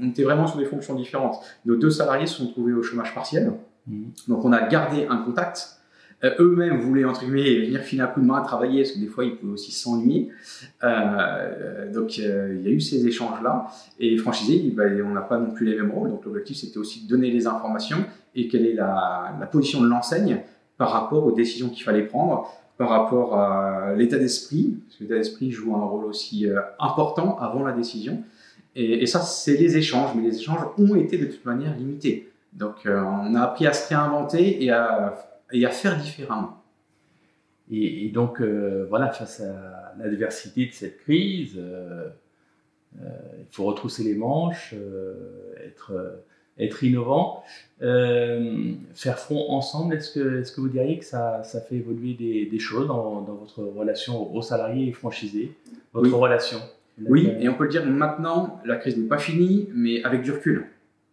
on 0.01 0.09
était 0.09 0.25
vraiment 0.25 0.47
sur 0.47 0.59
des 0.59 0.65
fonctions 0.65 0.95
différentes. 0.95 1.37
Nos 1.65 1.77
deux 1.77 1.91
salariés 1.91 2.27
se 2.27 2.39
sont 2.39 2.49
trouvés 2.49 2.73
au 2.73 2.83
chômage 2.83 3.15
partiel. 3.15 3.53
Mmh. 3.87 4.03
Donc 4.29 4.45
on 4.45 4.53
a 4.53 4.67
gardé 4.67 5.07
un 5.09 5.19
contact. 5.19 5.79
Euh, 6.25 6.35
eux-mêmes 6.41 6.79
voulaient, 6.79 7.05
entre 7.05 7.21
guillemets, 7.21 7.67
venir 7.67 7.81
filer 7.81 8.03
un 8.03 8.07
coup 8.09 8.21
de 8.21 8.27
main, 8.27 8.41
travailler, 8.41 8.83
parce 8.83 8.93
que 8.93 8.99
des 8.99 9.07
fois, 9.07 9.25
ils 9.25 9.37
pouvaient 9.37 9.53
aussi 9.53 9.73
s'ennuyer. 9.73 10.31
donc 11.93 12.19
il 12.19 12.25
y 12.25 12.67
a 12.67 12.71
eu 12.71 12.81
ces 12.81 13.07
échanges-là. 13.07 13.67
Et 14.01 14.17
franchisé, 14.17 14.73
ben, 14.75 15.01
on 15.07 15.11
n'a 15.11 15.21
pas 15.21 15.39
non 15.39 15.53
plus 15.53 15.67
les 15.67 15.77
mêmes 15.77 15.93
rôles. 15.93 16.11
Donc 16.11 16.25
l'objectif, 16.25 16.57
c'était 16.57 16.79
aussi 16.79 17.05
de 17.05 17.09
donner 17.09 17.31
les 17.31 17.47
informations 17.47 18.05
et 18.35 18.49
quelle 18.49 18.67
est 18.67 18.75
la, 18.75 19.37
la 19.39 19.47
position 19.47 19.81
de 19.81 19.89
l'enseigne 19.89 20.41
par 20.77 20.91
rapport 20.91 21.25
aux 21.25 21.33
décisions 21.33 21.69
qu'il 21.69 21.85
fallait 21.85 22.05
prendre, 22.07 22.51
par 22.77 22.89
rapport 22.89 23.39
à 23.39 23.95
l'état 23.95 24.19
d'esprit, 24.19 24.77
parce 24.85 24.99
que 24.99 25.05
l'état 25.05 25.15
d'esprit 25.17 25.51
joue 25.51 25.77
un 25.77 25.85
rôle 25.85 26.07
aussi 26.07 26.49
euh, 26.49 26.61
important 26.79 27.39
avant 27.39 27.63
la 27.63 27.73
décision. 27.73 28.23
Et, 28.77 29.07
ça, 29.07 29.21
c'est 29.21 29.57
les 29.57 29.77
échanges, 29.77 30.17
mais 30.17 30.23
les 30.23 30.37
échanges 30.37 30.67
ont 30.79 30.97
été 30.97 31.17
de 31.17 31.27
toute 31.27 31.45
manière 31.45 31.77
limités. 31.77 32.33
Donc, 32.53 32.87
euh, 32.87 33.01
on 33.01 33.37
a 33.37 33.43
appris 33.43 33.69
à 33.69 33.73
se 33.73 33.89
réinventer 33.89 34.65
et 34.65 34.71
à, 34.73 35.15
faire 35.71 35.97
différemment. 35.97 36.61
Et, 37.71 38.09
donc, 38.09 38.41
euh, 38.41 38.85
voilà, 38.91 39.13
face 39.13 39.41
à 39.41 39.95
l'adversité 39.97 40.67
de 40.67 40.73
cette 40.73 40.99
crise, 40.99 41.57
il 42.97 43.47
faut 43.53 43.65
retrousser 43.65 44.03
les 44.03 44.17
manches, 44.17 44.75
être 45.65 45.93
être 46.59 46.83
innovant. 46.85 47.43
Euh, 47.83 48.73
faire 48.95 49.19
front 49.19 49.51
ensemble, 49.51 49.95
est-ce 49.95 50.13
que, 50.13 50.41
est 50.41 50.55
que 50.55 50.61
vous 50.61 50.69
diriez 50.69 50.99
que 50.99 51.05
ça, 51.05 51.43
ça 51.43 51.61
fait 51.61 51.77
évoluer 51.77 52.15
des, 52.15 52.47
des 52.47 52.59
choses 52.59 52.87
dans, 52.87 53.21
dans, 53.23 53.35
votre 53.35 53.63
relation 53.63 54.35
aux 54.35 54.43
salariés 54.43 54.89
et 54.89 54.93
franchisés, 54.93 55.53
votre 55.93 56.15
relation? 56.15 56.59
Oui, 57.07 57.29
et 57.41 57.49
on 57.49 57.55
peut 57.55 57.65
le 57.65 57.71
dire 57.71 57.85
maintenant, 57.85 58.61
la 58.65 58.77
crise 58.77 58.97
n'est 58.97 59.09
pas 59.09 59.19
finie, 59.19 59.69
mais 59.75 60.03
avec 60.05 60.23
du 60.23 60.31
recul. 60.31 60.67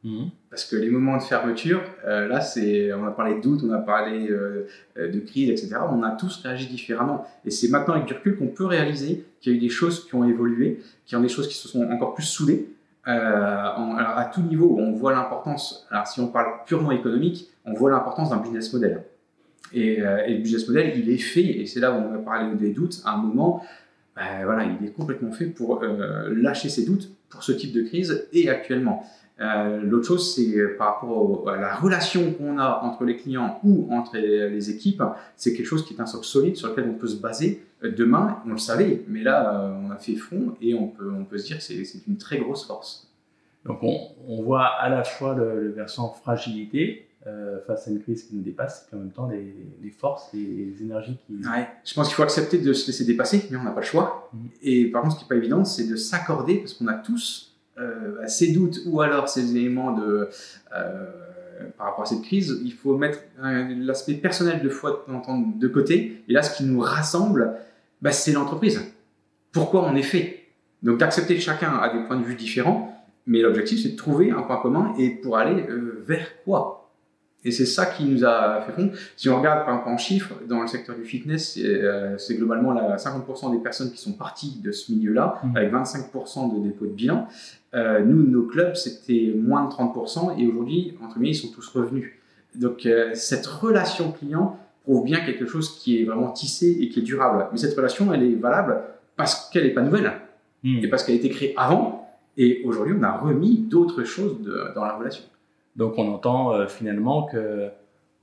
Mhm. 0.03 0.29
Parce 0.49 0.65
que 0.65 0.75
les 0.75 0.89
moments 0.89 1.17
de 1.17 1.21
fermeture, 1.21 1.81
euh, 2.05 2.27
là, 2.27 2.41
c'est, 2.41 2.91
on 2.93 3.05
a 3.05 3.11
parlé 3.11 3.35
de 3.35 3.41
doute, 3.41 3.61
on 3.63 3.71
a 3.71 3.79
parlé 3.79 4.29
euh, 4.29 4.67
de 4.97 5.19
crise, 5.19 5.49
etc. 5.49 5.75
On 5.89 6.03
a 6.03 6.11
tous 6.11 6.41
réagi 6.43 6.67
différemment. 6.67 7.25
Et 7.45 7.51
c'est 7.51 7.69
maintenant 7.69 7.93
avec 7.93 8.05
du 8.05 8.13
recul 8.13 8.38
qu'on 8.38 8.47
peut 8.47 8.65
réaliser 8.65 9.23
qu'il 9.39 9.53
y 9.53 9.55
a 9.55 9.57
eu 9.57 9.61
des 9.61 9.69
choses 9.69 10.05
qui 10.05 10.13
ont 10.15 10.27
évolué, 10.27 10.81
qu'il 11.05 11.17
y 11.17 11.19
a 11.19 11.23
des 11.23 11.29
choses 11.29 11.47
qui 11.47 11.55
se 11.55 11.67
sont 11.67 11.83
encore 11.89 12.13
plus 12.13 12.25
soudées. 12.25 12.67
Euh, 13.07 13.12
alors 13.12 14.18
à 14.18 14.25
tout 14.25 14.42
niveau, 14.42 14.77
on 14.80 14.92
voit 14.92 15.13
l'importance, 15.13 15.88
alors 15.89 16.06
si 16.06 16.19
on 16.19 16.27
parle 16.27 16.63
purement 16.65 16.92
économique, 16.92 17.50
on 17.65 17.74
voit 17.74 17.89
l'importance 17.89 18.30
d'un 18.30 18.38
business 18.38 18.71
model. 18.74 19.03
Et, 19.74 20.01
euh, 20.01 20.27
le 20.27 20.38
business 20.38 20.68
model, 20.68 20.94
il 20.98 21.09
est 21.09 21.18
fait, 21.18 21.45
et 21.62 21.65
c'est 21.65 21.79
là 21.79 21.91
où 21.91 21.96
on 21.96 22.12
va 22.12 22.20
parler 22.20 22.53
des 22.55 22.72
doutes, 22.72 23.01
à 23.05 23.13
un 23.13 23.17
moment, 23.17 23.63
ben, 24.15 24.43
voilà, 24.43 24.65
il 24.65 24.86
est 24.86 24.91
complètement 24.91 25.31
fait 25.31 25.46
pour 25.46 25.81
euh, 25.84 26.31
lâcher 26.36 26.70
ses 26.70 26.86
doutes 26.86 27.10
pour 27.31 27.43
ce 27.43 27.51
type 27.51 27.73
de 27.73 27.81
crise 27.81 28.27
et 28.33 28.50
actuellement. 28.50 29.05
Euh, 29.39 29.81
l'autre 29.81 30.05
chose, 30.05 30.35
c'est 30.35 30.77
par 30.77 30.95
rapport 30.95 31.50
à 31.50 31.57
la 31.57 31.75
relation 31.75 32.31
qu'on 32.33 32.59
a 32.59 32.81
entre 32.83 33.05
les 33.05 33.17
clients 33.17 33.59
ou 33.63 33.88
entre 33.91 34.17
les, 34.17 34.69
équipes, 34.69 35.01
c'est 35.35 35.53
quelque 35.53 35.65
chose 35.65 35.83
qui 35.85 35.95
est 35.95 36.01
un 36.01 36.05
socle 36.05 36.25
solide 36.25 36.55
sur 36.55 36.69
lequel 36.69 36.88
on 36.88 36.93
peut 36.93 37.07
se 37.07 37.19
baser. 37.19 37.63
Euh, 37.83 37.91
demain, 37.91 38.39
on 38.45 38.51
le 38.51 38.57
savait, 38.57 39.03
mais 39.07 39.23
là, 39.23 39.63
euh, 39.63 39.73
on 39.88 39.89
a 39.89 39.97
fait 39.97 40.15
front 40.15 40.55
et 40.61 40.75
on 40.75 40.88
peut, 40.88 41.11
on 41.11 41.25
peut 41.25 41.39
se 41.39 41.47
dire 41.47 41.57
que 41.57 41.63
c'est 41.63 42.07
une 42.07 42.17
très 42.17 42.38
grosse 42.38 42.65
force. 42.65 43.07
Donc 43.65 43.79
on, 43.83 44.41
voit 44.41 44.65
à 44.65 44.89
la 44.89 45.03
fois 45.03 45.35
le, 45.35 45.69
versant 45.69 46.09
fragilité 46.09 47.07
face 47.68 47.88
à 47.88 47.92
une 47.92 48.01
crise 48.01 48.24
qui 48.24 48.36
nous 48.36 48.42
dépasse, 48.42 48.88
et 48.92 48.96
en 48.96 49.00
même 49.00 49.12
temps 49.12 49.30
les, 49.30 49.92
forces, 49.92 50.30
les, 50.34 50.74
énergies 50.82 51.18
qui... 51.28 51.34
Ouais, 51.36 51.68
je 51.86 51.94
pense 51.94 52.08
qu'il 52.08 52.16
faut 52.16 52.24
accepter 52.24 52.58
de 52.58 52.74
se 52.74 52.88
laisser 52.88 53.06
dépasser, 53.06 53.48
mais 53.51 53.58
on 53.58 53.63
n'a 53.63 53.72
pas 53.72 53.82
le 53.82 53.86
choix. 53.86 54.30
Mmh. 54.34 54.38
Et 54.63 54.86
par 54.86 55.04
contre, 55.04 55.13
ce 55.13 55.20
qui 55.20 55.25
n'est 55.25 55.30
pas 55.30 55.36
évident, 55.36 55.63
c'est 55.63 55.88
de 55.88 55.96
s'accorder, 55.96 56.58
parce 56.58 56.74
qu'on 56.74 56.88
a 56.88 56.96
tous 56.96 57.51
euh, 57.78 58.28
ces 58.28 58.51
doutes 58.51 58.82
ou 58.86 59.01
alors 59.01 59.30
ces 59.30 59.56
éléments 59.56 59.92
de, 59.92 60.30
euh, 60.75 61.06
par 61.78 61.88
rapport 61.88 62.04
à 62.04 62.06
cette 62.06 62.22
crise, 62.22 62.60
il 62.63 62.74
faut 62.74 62.98
mettre 62.98 63.20
l'aspect 63.40 64.16
personnel 64.16 64.62
de 64.62 64.70
foi 64.70 65.06
de 65.08 65.68
côté. 65.68 66.24
Et 66.28 66.34
là, 66.34 66.44
ce 66.44 66.56
qui 66.56 66.63
nous 66.63 66.80
rassemble, 66.80 67.56
bah, 68.01 68.12
c'est 68.12 68.32
l'entreprise. 68.32 68.82
Pourquoi 69.51 69.84
on 69.86 69.96
est 69.96 70.04
fait? 70.04 70.48
Donc 70.84 70.98
d'accepter 70.98 71.36
que 71.36 71.42
chacun 71.42 71.74
a 71.74 71.94
des 71.94 72.04
points 72.06 72.18
de 72.18 72.24
vue 72.24 72.36
différents, 72.36 73.06
mais 73.28 73.42
l'objectif 73.42 73.84
c'est 73.84 73.90
de 73.90 73.96
trouver 73.96 74.32
un 74.32 74.42
point 74.42 74.58
commun 74.58 74.94
et 74.98 75.10
pour 75.10 75.38
aller 75.38 75.63
euh, 75.70 76.04
vers 76.06 76.28
quoi? 76.44 76.80
Et 77.43 77.51
c'est 77.51 77.65
ça 77.65 77.88
qui 77.88 78.05
nous 78.05 78.24
a 78.24 78.62
fait 78.62 78.74
fond. 78.74 78.91
Si 79.15 79.27
on 79.27 79.38
regarde 79.38 79.65
par 79.65 79.75
exemple 79.75 79.89
en 79.89 79.98
chiffres, 79.98 80.36
dans 80.48 80.62
le 80.62 80.67
secteur 80.67 80.95
du 80.95 81.05
fitness, 81.05 81.53
c'est 81.53 81.65
euh, 81.65 82.17
globalement 82.31 82.71
la 82.71 82.98
50% 82.98 83.51
des 83.51 83.57
personnes 83.57 83.91
qui 83.91 83.98
sont 83.98 84.13
parties 84.13 84.60
de 84.63 84.71
ce 84.71 84.91
milieu-là, 84.91 85.39
mmh. 85.43 85.57
avec 85.57 85.74
25% 85.74 86.55
de 86.55 86.67
dépôt 86.67 86.86
de 86.86 86.91
bilan. 86.91 87.27
Euh, 87.74 88.03
nous, 88.03 88.24
nos 88.24 88.43
clubs, 88.43 88.75
c'était 88.75 89.33
moins 89.36 89.65
de 89.65 89.71
30%, 89.71 90.39
et 90.39 90.45
aujourd'hui, 90.48 90.95
entre 91.01 91.15
guillemets, 91.15 91.29
ils 91.29 91.36
sont 91.36 91.51
tous 91.51 91.67
revenus. 91.69 92.12
Donc 92.53 92.86
euh, 92.86 93.12
cette 93.13 93.48
relation 93.48 94.12
client 94.12 94.60
prouve 94.83 95.05
bien 95.05 95.21
quelque 95.21 95.45
chose 95.45 95.79
qui 95.79 96.01
est 96.01 96.05
vraiment 96.05 96.31
tissé 96.31 96.77
et 96.79 96.89
qui 96.89 97.00
est 97.00 97.03
durable. 97.03 97.48
Mais 97.51 97.57
cette 97.57 97.75
relation, 97.75 98.13
elle 98.13 98.24
est 98.24 98.36
valable 98.36 98.81
parce 99.15 99.50
qu'elle 99.50 99.63
n'est 99.63 99.74
pas 99.74 99.81
nouvelle, 99.81 100.12
mmh. 100.63 100.83
et 100.83 100.88
parce 100.89 101.03
qu'elle 101.03 101.15
a 101.15 101.17
été 101.17 101.29
créée 101.29 101.53
avant, 101.57 101.98
Et 102.38 102.62
aujourd'hui, 102.65 102.95
on 102.98 103.03
a 103.03 103.17
remis 103.17 103.57
d'autres 103.57 104.03
choses 104.03 104.38
dans 104.75 104.86
la 104.86 104.93
relation. 104.93 105.24
Donc 105.75 105.98
on 105.98 106.08
entend 106.13 106.54
euh, 106.54 106.68
finalement 106.68 107.24
que 107.24 107.70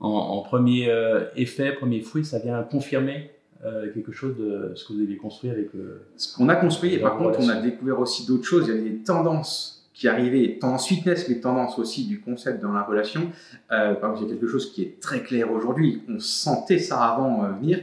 en, 0.01 0.41
premier 0.43 0.89
euh, 0.89 1.25
effet, 1.35 1.73
premier 1.73 1.99
fruit, 1.99 2.23
ça 2.23 2.39
vient 2.39 2.63
confirmer 2.63 3.31
euh, 3.65 3.91
quelque 3.93 4.13
chose 4.13 4.37
de 4.37 4.71
ce 4.73 4.87
que 4.87 4.93
vous 4.93 5.01
avez 5.01 5.17
construit 5.17 5.49
avec 5.49 5.71
Ce 6.15 6.33
qu'on 6.33 6.47
a 6.47 6.55
construit, 6.55 6.93
et 6.93 6.99
par 6.99 7.17
contre, 7.17 7.39
on 7.41 7.49
a 7.49 7.59
découvert 7.59 7.99
aussi 7.99 8.25
d'autres 8.25 8.45
choses. 8.45 8.67
Il 8.67 8.75
y 8.75 8.79
avait 8.79 8.89
des 8.89 9.03
tendances 9.03 9.89
qui 9.93 10.07
arrivaient, 10.07 10.57
tendance 10.57 10.87
fitness, 10.87 11.27
mais 11.27 11.41
tendance 11.41 11.77
aussi 11.77 12.07
du 12.07 12.21
concept 12.21 12.61
dans 12.61 12.71
la 12.71 12.83
relation. 12.83 13.29
par 13.67 13.89
exemple, 13.89 14.19
il 14.19 14.23
y 14.23 14.25
a 14.27 14.29
quelque 14.35 14.47
chose 14.47 14.71
qui 14.71 14.83
est 14.83 15.01
très 15.01 15.21
clair 15.21 15.51
aujourd'hui. 15.51 16.01
On 16.07 16.19
sentait 16.19 16.79
ça 16.79 17.03
avant 17.03 17.51
venir, 17.59 17.81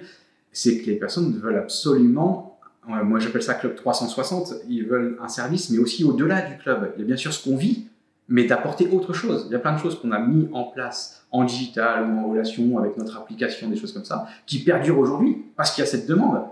c'est 0.53 0.79
que 0.79 0.87
les 0.87 0.97
personnes 0.97 1.35
veulent 1.35 1.59
absolument 1.59 2.57
moi 2.87 3.19
j'appelle 3.19 3.43
ça 3.43 3.55
Club 3.55 3.75
360, 3.75 4.55
ils 4.69 4.87
veulent 4.87 5.19
un 5.21 5.29
service, 5.29 5.71
mais 5.71 5.79
aussi 5.79 6.05
au-delà 6.05 6.43
du 6.43 6.57
club. 6.57 6.93
Il 6.97 7.01
y 7.01 7.05
a 7.05 7.07
bien 7.07 7.17
sûr 7.17 7.33
ce 7.33 7.43
qu'on 7.43 7.57
vit, 7.57 7.87
mais 8.29 8.45
d'apporter 8.45 8.89
autre 8.91 9.13
chose. 9.13 9.47
Il 9.49 9.53
y 9.53 9.55
a 9.55 9.59
plein 9.59 9.75
de 9.75 9.79
choses 9.79 10.01
qu'on 10.01 10.13
a 10.13 10.19
mis 10.19 10.49
en 10.53 10.65
place 10.65 11.27
en 11.31 11.45
digital 11.45 12.09
ou 12.09 12.19
en 12.19 12.31
relation 12.31 12.79
avec 12.79 12.97
notre 12.97 13.17
application, 13.17 13.69
des 13.69 13.77
choses 13.77 13.93
comme 13.93 14.05
ça, 14.05 14.27
qui 14.47 14.65
perdurent 14.65 14.99
aujourd'hui 14.99 15.45
parce 15.57 15.73
qu'il 15.73 15.83
y 15.83 15.87
a 15.87 15.91
cette 15.91 16.09
demande. 16.09 16.43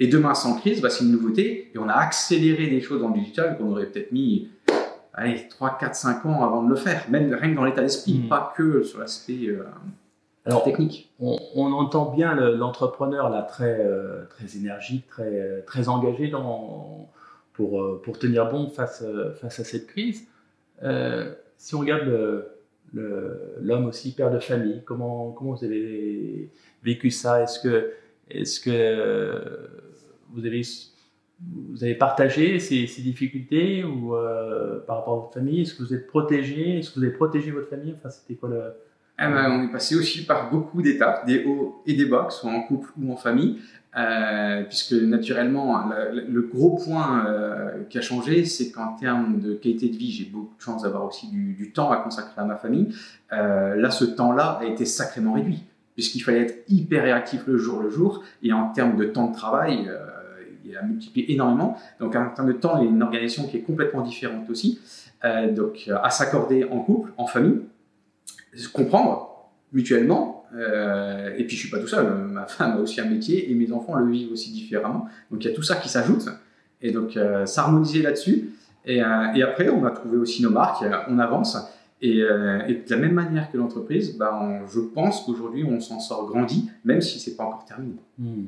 Et 0.00 0.08
demain, 0.08 0.34
sans 0.34 0.56
crise, 0.56 0.80
bah, 0.80 0.90
c'est 0.90 1.04
une 1.04 1.12
nouveauté 1.12 1.70
et 1.72 1.78
on 1.78 1.88
a 1.88 1.94
accéléré 1.94 2.66
des 2.66 2.80
choses 2.80 3.02
en 3.02 3.10
digital 3.10 3.56
qu'on 3.56 3.70
aurait 3.70 3.86
peut-être 3.86 4.10
mis 4.10 4.48
allez, 5.12 5.46
3, 5.48 5.78
4, 5.78 5.94
5 5.94 6.26
ans 6.26 6.44
avant 6.44 6.62
de 6.62 6.68
le 6.68 6.76
faire, 6.76 7.04
même 7.08 7.32
rien 7.32 7.50
que 7.50 7.56
dans 7.56 7.64
l'état 7.64 7.82
d'esprit, 7.82 8.14
hmm. 8.14 8.28
pas 8.28 8.52
que 8.56 8.82
sur 8.82 8.98
l'aspect 8.98 9.46
euh, 9.46 10.60
technique. 10.64 11.12
On, 11.20 11.38
on, 11.54 11.72
entend 11.72 12.10
bien 12.10 12.34
l'entrepreneur 12.34 13.30
là 13.30 13.42
très, 13.42 13.78
euh, 13.80 14.24
très 14.26 14.56
énergique, 14.56 15.06
très, 15.06 15.62
très 15.66 15.88
engagé 15.88 16.28
dans, 16.28 17.08
pour, 17.52 17.80
euh, 17.80 18.02
pour 18.04 18.18
tenir 18.18 18.50
bon 18.50 18.68
face, 18.68 19.04
face 19.40 19.60
à 19.60 19.64
cette 19.64 19.86
crise. 19.86 20.26
Euh, 20.82 21.34
si 21.56 21.74
on 21.74 21.80
regarde 21.80 22.08
l'homme 23.60 23.86
aussi, 23.86 24.14
père 24.14 24.30
de 24.30 24.38
famille, 24.38 24.82
comment, 24.84 25.32
comment 25.32 25.54
vous 25.54 25.64
avez 25.64 26.50
vécu 26.82 27.10
ça? 27.10 27.42
Est-ce 27.42 27.60
que, 27.60 27.92
est 28.30 28.64
que 28.64 28.70
euh, 28.70 29.66
vous, 30.30 30.44
avez, 30.46 30.62
vous 31.40 31.82
avez 31.82 31.94
partagé 31.94 32.58
ces, 32.58 32.86
difficultés 33.02 33.84
ou, 33.84 34.14
euh, 34.14 34.80
par 34.80 34.98
rapport 34.98 35.14
à 35.14 35.20
votre 35.22 35.34
famille? 35.34 35.62
Est-ce 35.62 35.74
que 35.74 35.82
vous 35.82 35.94
êtes 35.94 36.06
protégé? 36.06 36.78
Est-ce 36.78 36.90
que 36.90 37.00
vous 37.00 37.06
avez 37.06 37.14
protégé 37.14 37.50
votre 37.50 37.68
famille? 37.68 37.94
Enfin, 37.96 38.10
c'était 38.10 38.34
quoi 38.34 38.48
le... 38.48 38.62
Ah 39.16 39.30
ben, 39.30 39.50
on 39.50 39.62
est 39.64 39.70
passé 39.72 39.94
aussi 39.94 40.24
par 40.26 40.50
beaucoup 40.50 40.82
d'étapes, 40.82 41.24
des 41.24 41.44
hauts 41.44 41.82
et 41.86 41.94
des 41.94 42.06
bas, 42.06 42.24
que 42.26 42.32
ce 42.32 42.40
soit 42.40 42.50
en 42.50 42.62
couple 42.62 42.90
ou 43.00 43.12
en 43.12 43.16
famille. 43.16 43.60
Euh, 43.96 44.64
puisque 44.64 44.92
naturellement, 44.92 45.88
le, 46.12 46.42
gros 46.42 46.70
point 46.70 47.26
euh, 47.26 47.84
qui 47.88 47.98
a 47.98 48.00
changé, 48.00 48.44
c'est 48.44 48.72
qu'en 48.72 48.94
termes 48.94 49.38
de 49.40 49.54
qualité 49.54 49.88
de 49.88 49.96
vie, 49.96 50.10
j'ai 50.10 50.24
beaucoup 50.24 50.56
de 50.56 50.62
chance 50.62 50.82
d'avoir 50.82 51.04
aussi 51.04 51.28
du, 51.28 51.70
temps 51.72 51.92
à 51.92 51.98
consacrer 51.98 52.40
à 52.40 52.44
ma 52.44 52.56
famille. 52.56 52.88
Euh, 53.32 53.76
là, 53.76 53.90
ce 53.90 54.04
temps-là 54.04 54.58
a 54.60 54.64
été 54.64 54.84
sacrément 54.84 55.34
réduit, 55.34 55.62
puisqu'il 55.94 56.20
fallait 56.20 56.42
être 56.42 56.64
hyper 56.68 57.04
réactif 57.04 57.46
le 57.46 57.56
jour 57.56 57.80
le 57.80 57.90
jour, 57.90 58.24
et 58.42 58.52
en 58.52 58.72
termes 58.72 58.96
de 58.96 59.04
temps 59.04 59.28
de 59.28 59.34
travail, 59.34 59.88
il 60.64 60.76
a 60.76 60.82
multiplié 60.82 61.32
énormément. 61.32 61.78
Donc, 62.00 62.16
en 62.16 62.30
termes 62.30 62.48
de 62.48 62.52
temps, 62.54 62.78
il 62.78 62.84
y 62.84 62.88
a 62.88 62.90
une 62.90 63.02
organisation 63.02 63.46
qui 63.46 63.58
est 63.58 63.62
complètement 63.62 64.02
différente 64.02 64.50
aussi. 64.50 64.80
donc, 65.52 65.88
à 66.02 66.10
s'accorder 66.10 66.64
en 66.64 66.80
couple, 66.80 67.12
en 67.16 67.26
famille, 67.26 67.60
comprendre 68.72 69.50
mutuellement, 69.72 70.46
euh, 70.54 71.34
et 71.36 71.44
puis 71.44 71.56
je 71.56 71.62
suis 71.62 71.70
pas 71.70 71.80
tout 71.80 71.88
seul, 71.88 72.06
ma 72.06 72.46
femme 72.46 72.78
a 72.78 72.80
aussi 72.80 73.00
un 73.00 73.06
métier 73.06 73.50
et 73.50 73.54
mes 73.54 73.72
enfants 73.72 73.96
le 73.96 74.10
vivent 74.10 74.32
aussi 74.32 74.52
différemment. 74.52 75.08
Donc 75.30 75.44
il 75.44 75.50
y 75.50 75.52
a 75.52 75.54
tout 75.54 75.62
ça 75.62 75.76
qui 75.76 75.88
s'ajoute 75.88 76.28
et 76.80 76.92
donc 76.92 77.16
euh, 77.16 77.44
s'harmoniser 77.44 78.02
là-dessus. 78.02 78.50
Et, 78.86 79.02
euh, 79.02 79.32
et, 79.34 79.42
après 79.42 79.68
on 79.70 79.84
a 79.84 79.90
trouvé 79.90 80.16
aussi 80.16 80.42
nos 80.42 80.50
marques, 80.50 80.84
on 81.08 81.18
avance 81.18 81.56
et, 82.02 82.18
de 82.18 82.90
la 82.90 82.96
même 82.96 83.14
manière 83.14 83.50
que 83.50 83.56
l'entreprise, 83.56 84.16
bah, 84.18 84.62
je 84.72 84.80
pense 84.80 85.22
qu'aujourd'hui 85.22 85.64
on 85.64 85.80
s'en 85.80 85.98
sort 86.00 86.26
grandi, 86.26 86.70
même 86.84 87.00
si 87.00 87.18
c'est 87.18 87.34
pas 87.34 87.44
encore 87.44 87.64
terminé. 87.64 87.96
Hmm. 88.18 88.44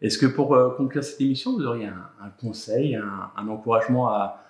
Est-ce 0.00 0.16
que 0.16 0.26
pour 0.26 0.56
conclure 0.76 1.04
cette 1.04 1.20
émission, 1.20 1.56
vous 1.56 1.64
auriez 1.64 1.86
un, 1.86 2.30
conseil, 2.40 2.96
un, 2.96 3.48
encouragement 3.48 4.08
à, 4.08 4.40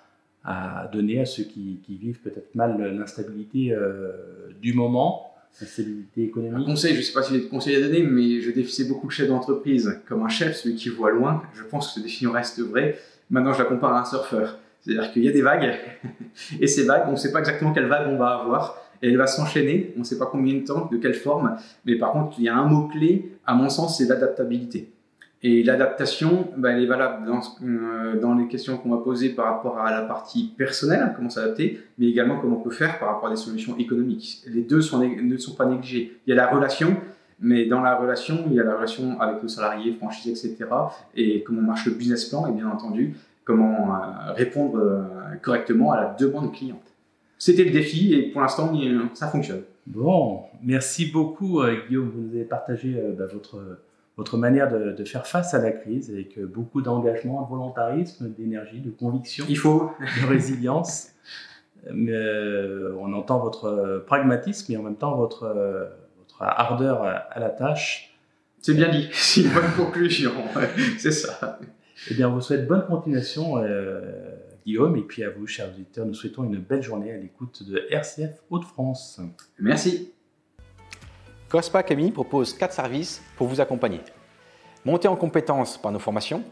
à, 0.43 0.89
donner 0.91 1.19
à 1.19 1.25
ceux 1.25 1.43
qui, 1.43 1.79
vivent 1.87 2.19
peut-être 2.19 2.55
mal 2.55 2.95
l'instabilité 2.95 3.75
du 4.61 4.73
moment 4.73 5.31
stabilité 5.53 6.23
économique. 6.23 6.67
Un 6.67 6.71
conseil, 6.71 6.93
je 6.93 6.99
ne 6.99 7.03
sais 7.03 7.13
pas 7.13 7.23
si 7.23 7.33
j'ai 7.33 7.41
de 7.41 7.45
conseils 7.45 7.75
à 7.75 7.81
donner, 7.81 8.03
mais 8.03 8.41
je 8.41 8.51
définissais 8.51 8.85
beaucoup 8.85 9.07
de 9.07 9.11
chefs 9.11 9.27
d'entreprise 9.27 9.99
comme 10.07 10.23
un 10.23 10.29
chef, 10.29 10.55
celui 10.55 10.75
qui 10.75 10.89
voit 10.89 11.11
loin. 11.11 11.43
Je 11.53 11.63
pense 11.63 11.87
que 11.87 11.93
cette 11.95 12.03
définition 12.03 12.31
reste 12.31 12.59
vraie. 12.61 12.97
Maintenant, 13.29 13.53
je 13.53 13.59
la 13.59 13.65
compare 13.65 13.93
à 13.93 14.01
un 14.01 14.05
surfeur. 14.05 14.59
C'est-à-dire 14.81 15.11
qu'il 15.11 15.23
y 15.23 15.29
a 15.29 15.31
des 15.31 15.41
vagues, 15.41 15.75
et 16.59 16.67
ces 16.67 16.85
vagues, 16.85 17.03
on 17.07 17.11
ne 17.11 17.15
sait 17.15 17.31
pas 17.31 17.39
exactement 17.39 17.71
quelle 17.71 17.85
vague 17.85 18.07
on 18.07 18.17
va 18.17 18.29
avoir, 18.29 18.81
et 19.01 19.09
elle 19.09 19.17
va 19.17 19.27
s'enchaîner, 19.27 19.93
on 19.95 19.99
ne 19.99 20.03
sait 20.03 20.17
pas 20.17 20.25
combien 20.25 20.55
de 20.55 20.65
temps, 20.65 20.89
de 20.91 20.97
quelle 20.97 21.13
forme, 21.13 21.55
mais 21.85 21.95
par 21.95 22.13
contre, 22.13 22.35
il 22.39 22.45
y 22.45 22.49
a 22.49 22.55
un 22.55 22.65
mot-clé, 22.65 23.31
à 23.45 23.53
mon 23.53 23.69
sens, 23.69 23.99
c'est 23.99 24.05
l'adaptabilité. 24.05 24.90
Et 25.43 25.63
l'adaptation, 25.63 26.49
bah, 26.55 26.71
elle 26.71 26.83
est 26.83 26.87
valable 26.87 27.25
dans, 27.25 27.41
euh, 27.63 28.19
dans 28.19 28.35
les 28.35 28.47
questions 28.47 28.77
qu'on 28.77 28.89
va 28.89 28.97
poser 28.97 29.29
par 29.29 29.45
rapport 29.45 29.79
à 29.79 29.89
la 29.89 30.01
partie 30.01 30.53
personnelle, 30.55 31.13
comment 31.15 31.31
s'adapter, 31.31 31.79
mais 31.97 32.07
également 32.07 32.39
comment 32.39 32.57
on 32.57 32.61
peut 32.61 32.69
faire 32.69 32.99
par 32.99 33.09
rapport 33.09 33.27
à 33.27 33.31
des 33.31 33.37
solutions 33.37 33.75
économiques. 33.77 34.43
Les 34.47 34.61
deux 34.61 34.77
ne 34.77 35.37
sont 35.37 35.55
pas 35.55 35.65
négligés. 35.65 36.19
Il 36.27 36.29
y 36.29 36.33
a 36.33 36.35
la 36.35 36.47
relation, 36.47 36.95
mais 37.39 37.65
dans 37.65 37.81
la 37.81 37.95
relation, 37.95 38.43
il 38.47 38.53
y 38.53 38.59
a 38.59 38.63
la 38.63 38.75
relation 38.75 39.19
avec 39.19 39.41
nos 39.41 39.49
salariés, 39.49 39.93
franchise, 39.93 40.45
etc. 40.45 40.69
Et 41.15 41.41
comment 41.41 41.61
marche 41.61 41.87
le 41.87 41.93
business 41.93 42.25
plan, 42.25 42.45
et 42.45 42.51
bien 42.51 42.69
entendu, 42.69 43.15
comment 43.43 43.95
euh, 43.95 44.33
répondre 44.33 44.77
euh, 44.77 45.35
correctement 45.41 45.91
à 45.91 46.01
la 46.01 46.15
demande 46.19 46.53
cliente. 46.53 46.85
C'était 47.39 47.63
le 47.63 47.71
défi, 47.71 48.13
et 48.13 48.29
pour 48.29 48.41
l'instant, 48.41 48.71
ça 49.15 49.27
fonctionne. 49.27 49.63
Bon, 49.87 50.41
merci 50.61 51.07
beaucoup 51.07 51.63
Guillaume, 51.87 52.11
vous 52.13 52.21
nous 52.21 52.35
avez 52.35 52.43
partagé 52.43 52.95
bah, 53.17 53.25
votre 53.33 53.59
votre 54.21 54.37
manière 54.37 54.69
de, 54.69 55.03
faire 55.03 55.25
face 55.25 55.55
à 55.55 55.59
la 55.59 55.71
crise 55.71 56.11
avec 56.11 56.39
beaucoup 56.39 56.83
d'engagement, 56.83 57.41
de 57.41 57.49
volontarisme, 57.49 58.31
d'énergie, 58.37 58.79
de 58.79 58.91
conviction. 58.91 59.45
Il 59.49 59.57
faut. 59.57 59.91
De 59.99 60.27
résilience. 60.27 61.07
Mais, 61.91 62.11
euh, 62.11 62.95
on 62.99 63.13
entend 63.13 63.39
votre 63.39 64.03
pragmatisme 64.05 64.71
et 64.71 64.77
en 64.77 64.83
même 64.83 64.95
temps 64.95 65.15
votre, 65.15 65.47
votre 66.19 66.43
ardeur 66.43 67.01
à, 67.03 67.39
la 67.39 67.49
tâche. 67.49 68.15
C'est 68.59 68.75
bien 68.75 68.89
dit, 68.89 69.09
c'est 69.13 69.41
une 69.41 69.49
bonne 69.49 69.71
conclusion, 69.75 70.33
c'est 70.99 71.11
ça. 71.11 71.59
Eh 72.11 72.13
bien, 72.13 72.29
on 72.29 72.33
vous 72.33 72.41
souhaite 72.41 72.67
bonne 72.67 72.85
continuation, 72.85 73.57
euh, 73.57 74.01
Guillaume, 74.67 74.97
et 74.97 75.01
puis 75.01 75.23
à 75.23 75.31
vous, 75.31 75.47
chers 75.47 75.69
auditeurs, 75.69 76.05
nous 76.05 76.13
souhaitons 76.13 76.43
une 76.43 76.57
belle 76.57 76.83
journée 76.83 77.11
à 77.11 77.17
l'écoute 77.17 77.63
de 77.67 77.87
RCF 77.89 78.43
Hauts-de-France. 78.51 79.19
Merci. 79.57 80.11
COSPA 81.51 81.79
Academy 81.79 82.11
propose 82.11 82.53
4 82.53 82.71
services 82.71 83.21
pour 83.35 83.47
vous 83.47 83.59
accompagner. 83.59 83.99
Monter 84.85 85.09
en 85.09 85.17
compétences 85.17 85.77
par 85.77 85.91
nos 85.91 85.99
formations, 85.99 86.45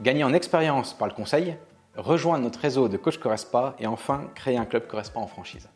gagner 0.00 0.24
en 0.24 0.34
expérience 0.34 0.92
par 0.92 1.06
le 1.06 1.14
conseil, 1.14 1.56
rejoindre 1.96 2.42
notre 2.42 2.58
réseau 2.58 2.88
de 2.88 2.96
coach 2.96 3.18
Corespa 3.18 3.76
et 3.78 3.86
enfin 3.86 4.28
créer 4.34 4.56
un 4.56 4.64
club 4.64 4.88
Corespa 4.88 5.20
en 5.20 5.28
franchise. 5.28 5.68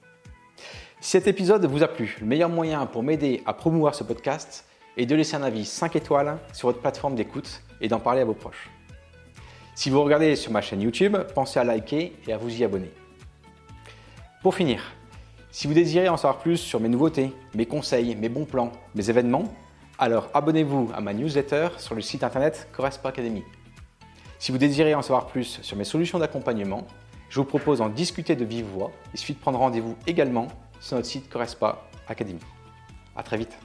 Si 1.01 1.11
cet 1.13 1.29
épisode 1.29 1.65
vous 1.67 1.85
a 1.85 1.89
plu, 1.89 2.17
le 2.21 2.27
meilleur 2.27 2.49
moyen 2.49 2.85
pour 2.87 3.05
m'aider 3.05 3.45
à 3.47 3.55
promouvoir 3.55 3.95
ce 3.95 4.03
podcast 4.03 4.65
est 4.97 5.07
de 5.07 5.15
laisser 5.15 5.37
un 5.37 5.45
avis 5.45 5.67
5 5.67 5.95
étoiles 5.95 6.39
sur 6.53 6.67
votre 6.67 6.81
plateforme 6.81 7.15
d'écoute 7.15 7.63
et 7.81 7.87
d'en 7.87 8.01
parler 8.01 8.23
à 8.23 8.25
vos 8.25 8.35
proches. 8.35 8.71
Si 9.77 9.89
vous 9.89 10.03
regardez 10.03 10.35
sur 10.35 10.51
ma 10.51 10.63
chaîne 10.63 10.83
YouTube, 10.83 11.17
pensez 11.33 11.61
à 11.61 11.65
liker 11.65 12.13
et 12.27 12.33
à 12.33 12.39
vous 12.39 12.53
y 12.61 12.65
abonner. 12.65 12.91
Pour 14.43 14.57
finir, 14.57 14.83
si 15.55 15.69
vous 15.69 15.75
désirez 15.75 16.09
en 16.09 16.17
savoir 16.17 16.41
plus 16.41 16.57
sur 16.57 16.81
mes 16.81 16.89
nouveautés, 16.89 17.33
mes 17.55 17.65
conseils, 17.65 18.17
mes 18.17 18.29
bons 18.29 18.45
plans, 18.45 18.73
mes 18.97 19.09
événements, 19.09 19.45
alors 20.01 20.29
abonnez-vous 20.35 20.91
à 20.93 21.01
ma 21.01 21.15
newsletter 21.15 21.69
sur 21.79 21.95
le 21.95 22.01
site 22.01 22.25
internet 22.25 22.67
Corespa 22.73 23.11
Academy. 23.11 23.45
Si 24.41 24.51
vous 24.51 24.59
désirez 24.59 24.97
en 24.97 25.03
savoir 25.03 25.29
plus 25.29 25.61
sur 25.63 25.77
mes 25.77 25.85
solutions 25.85 26.19
d'accompagnement, 26.19 26.89
je 27.31 27.39
vous 27.39 27.47
propose 27.47 27.79
d'en 27.79 27.89
discuter 27.89 28.35
de 28.35 28.45
vive 28.45 28.65
voix. 28.65 28.91
Il 29.13 29.21
suffit 29.21 29.35
de 29.35 29.39
prendre 29.39 29.61
rendez-vous 29.61 29.95
également 30.09 30.49
sur 30.81 30.97
notre 30.97 31.07
site 31.07 31.31
Corespa 31.31 31.87
Academy. 32.09 32.41
A 33.15 33.23
très 33.23 33.37
vite 33.37 33.57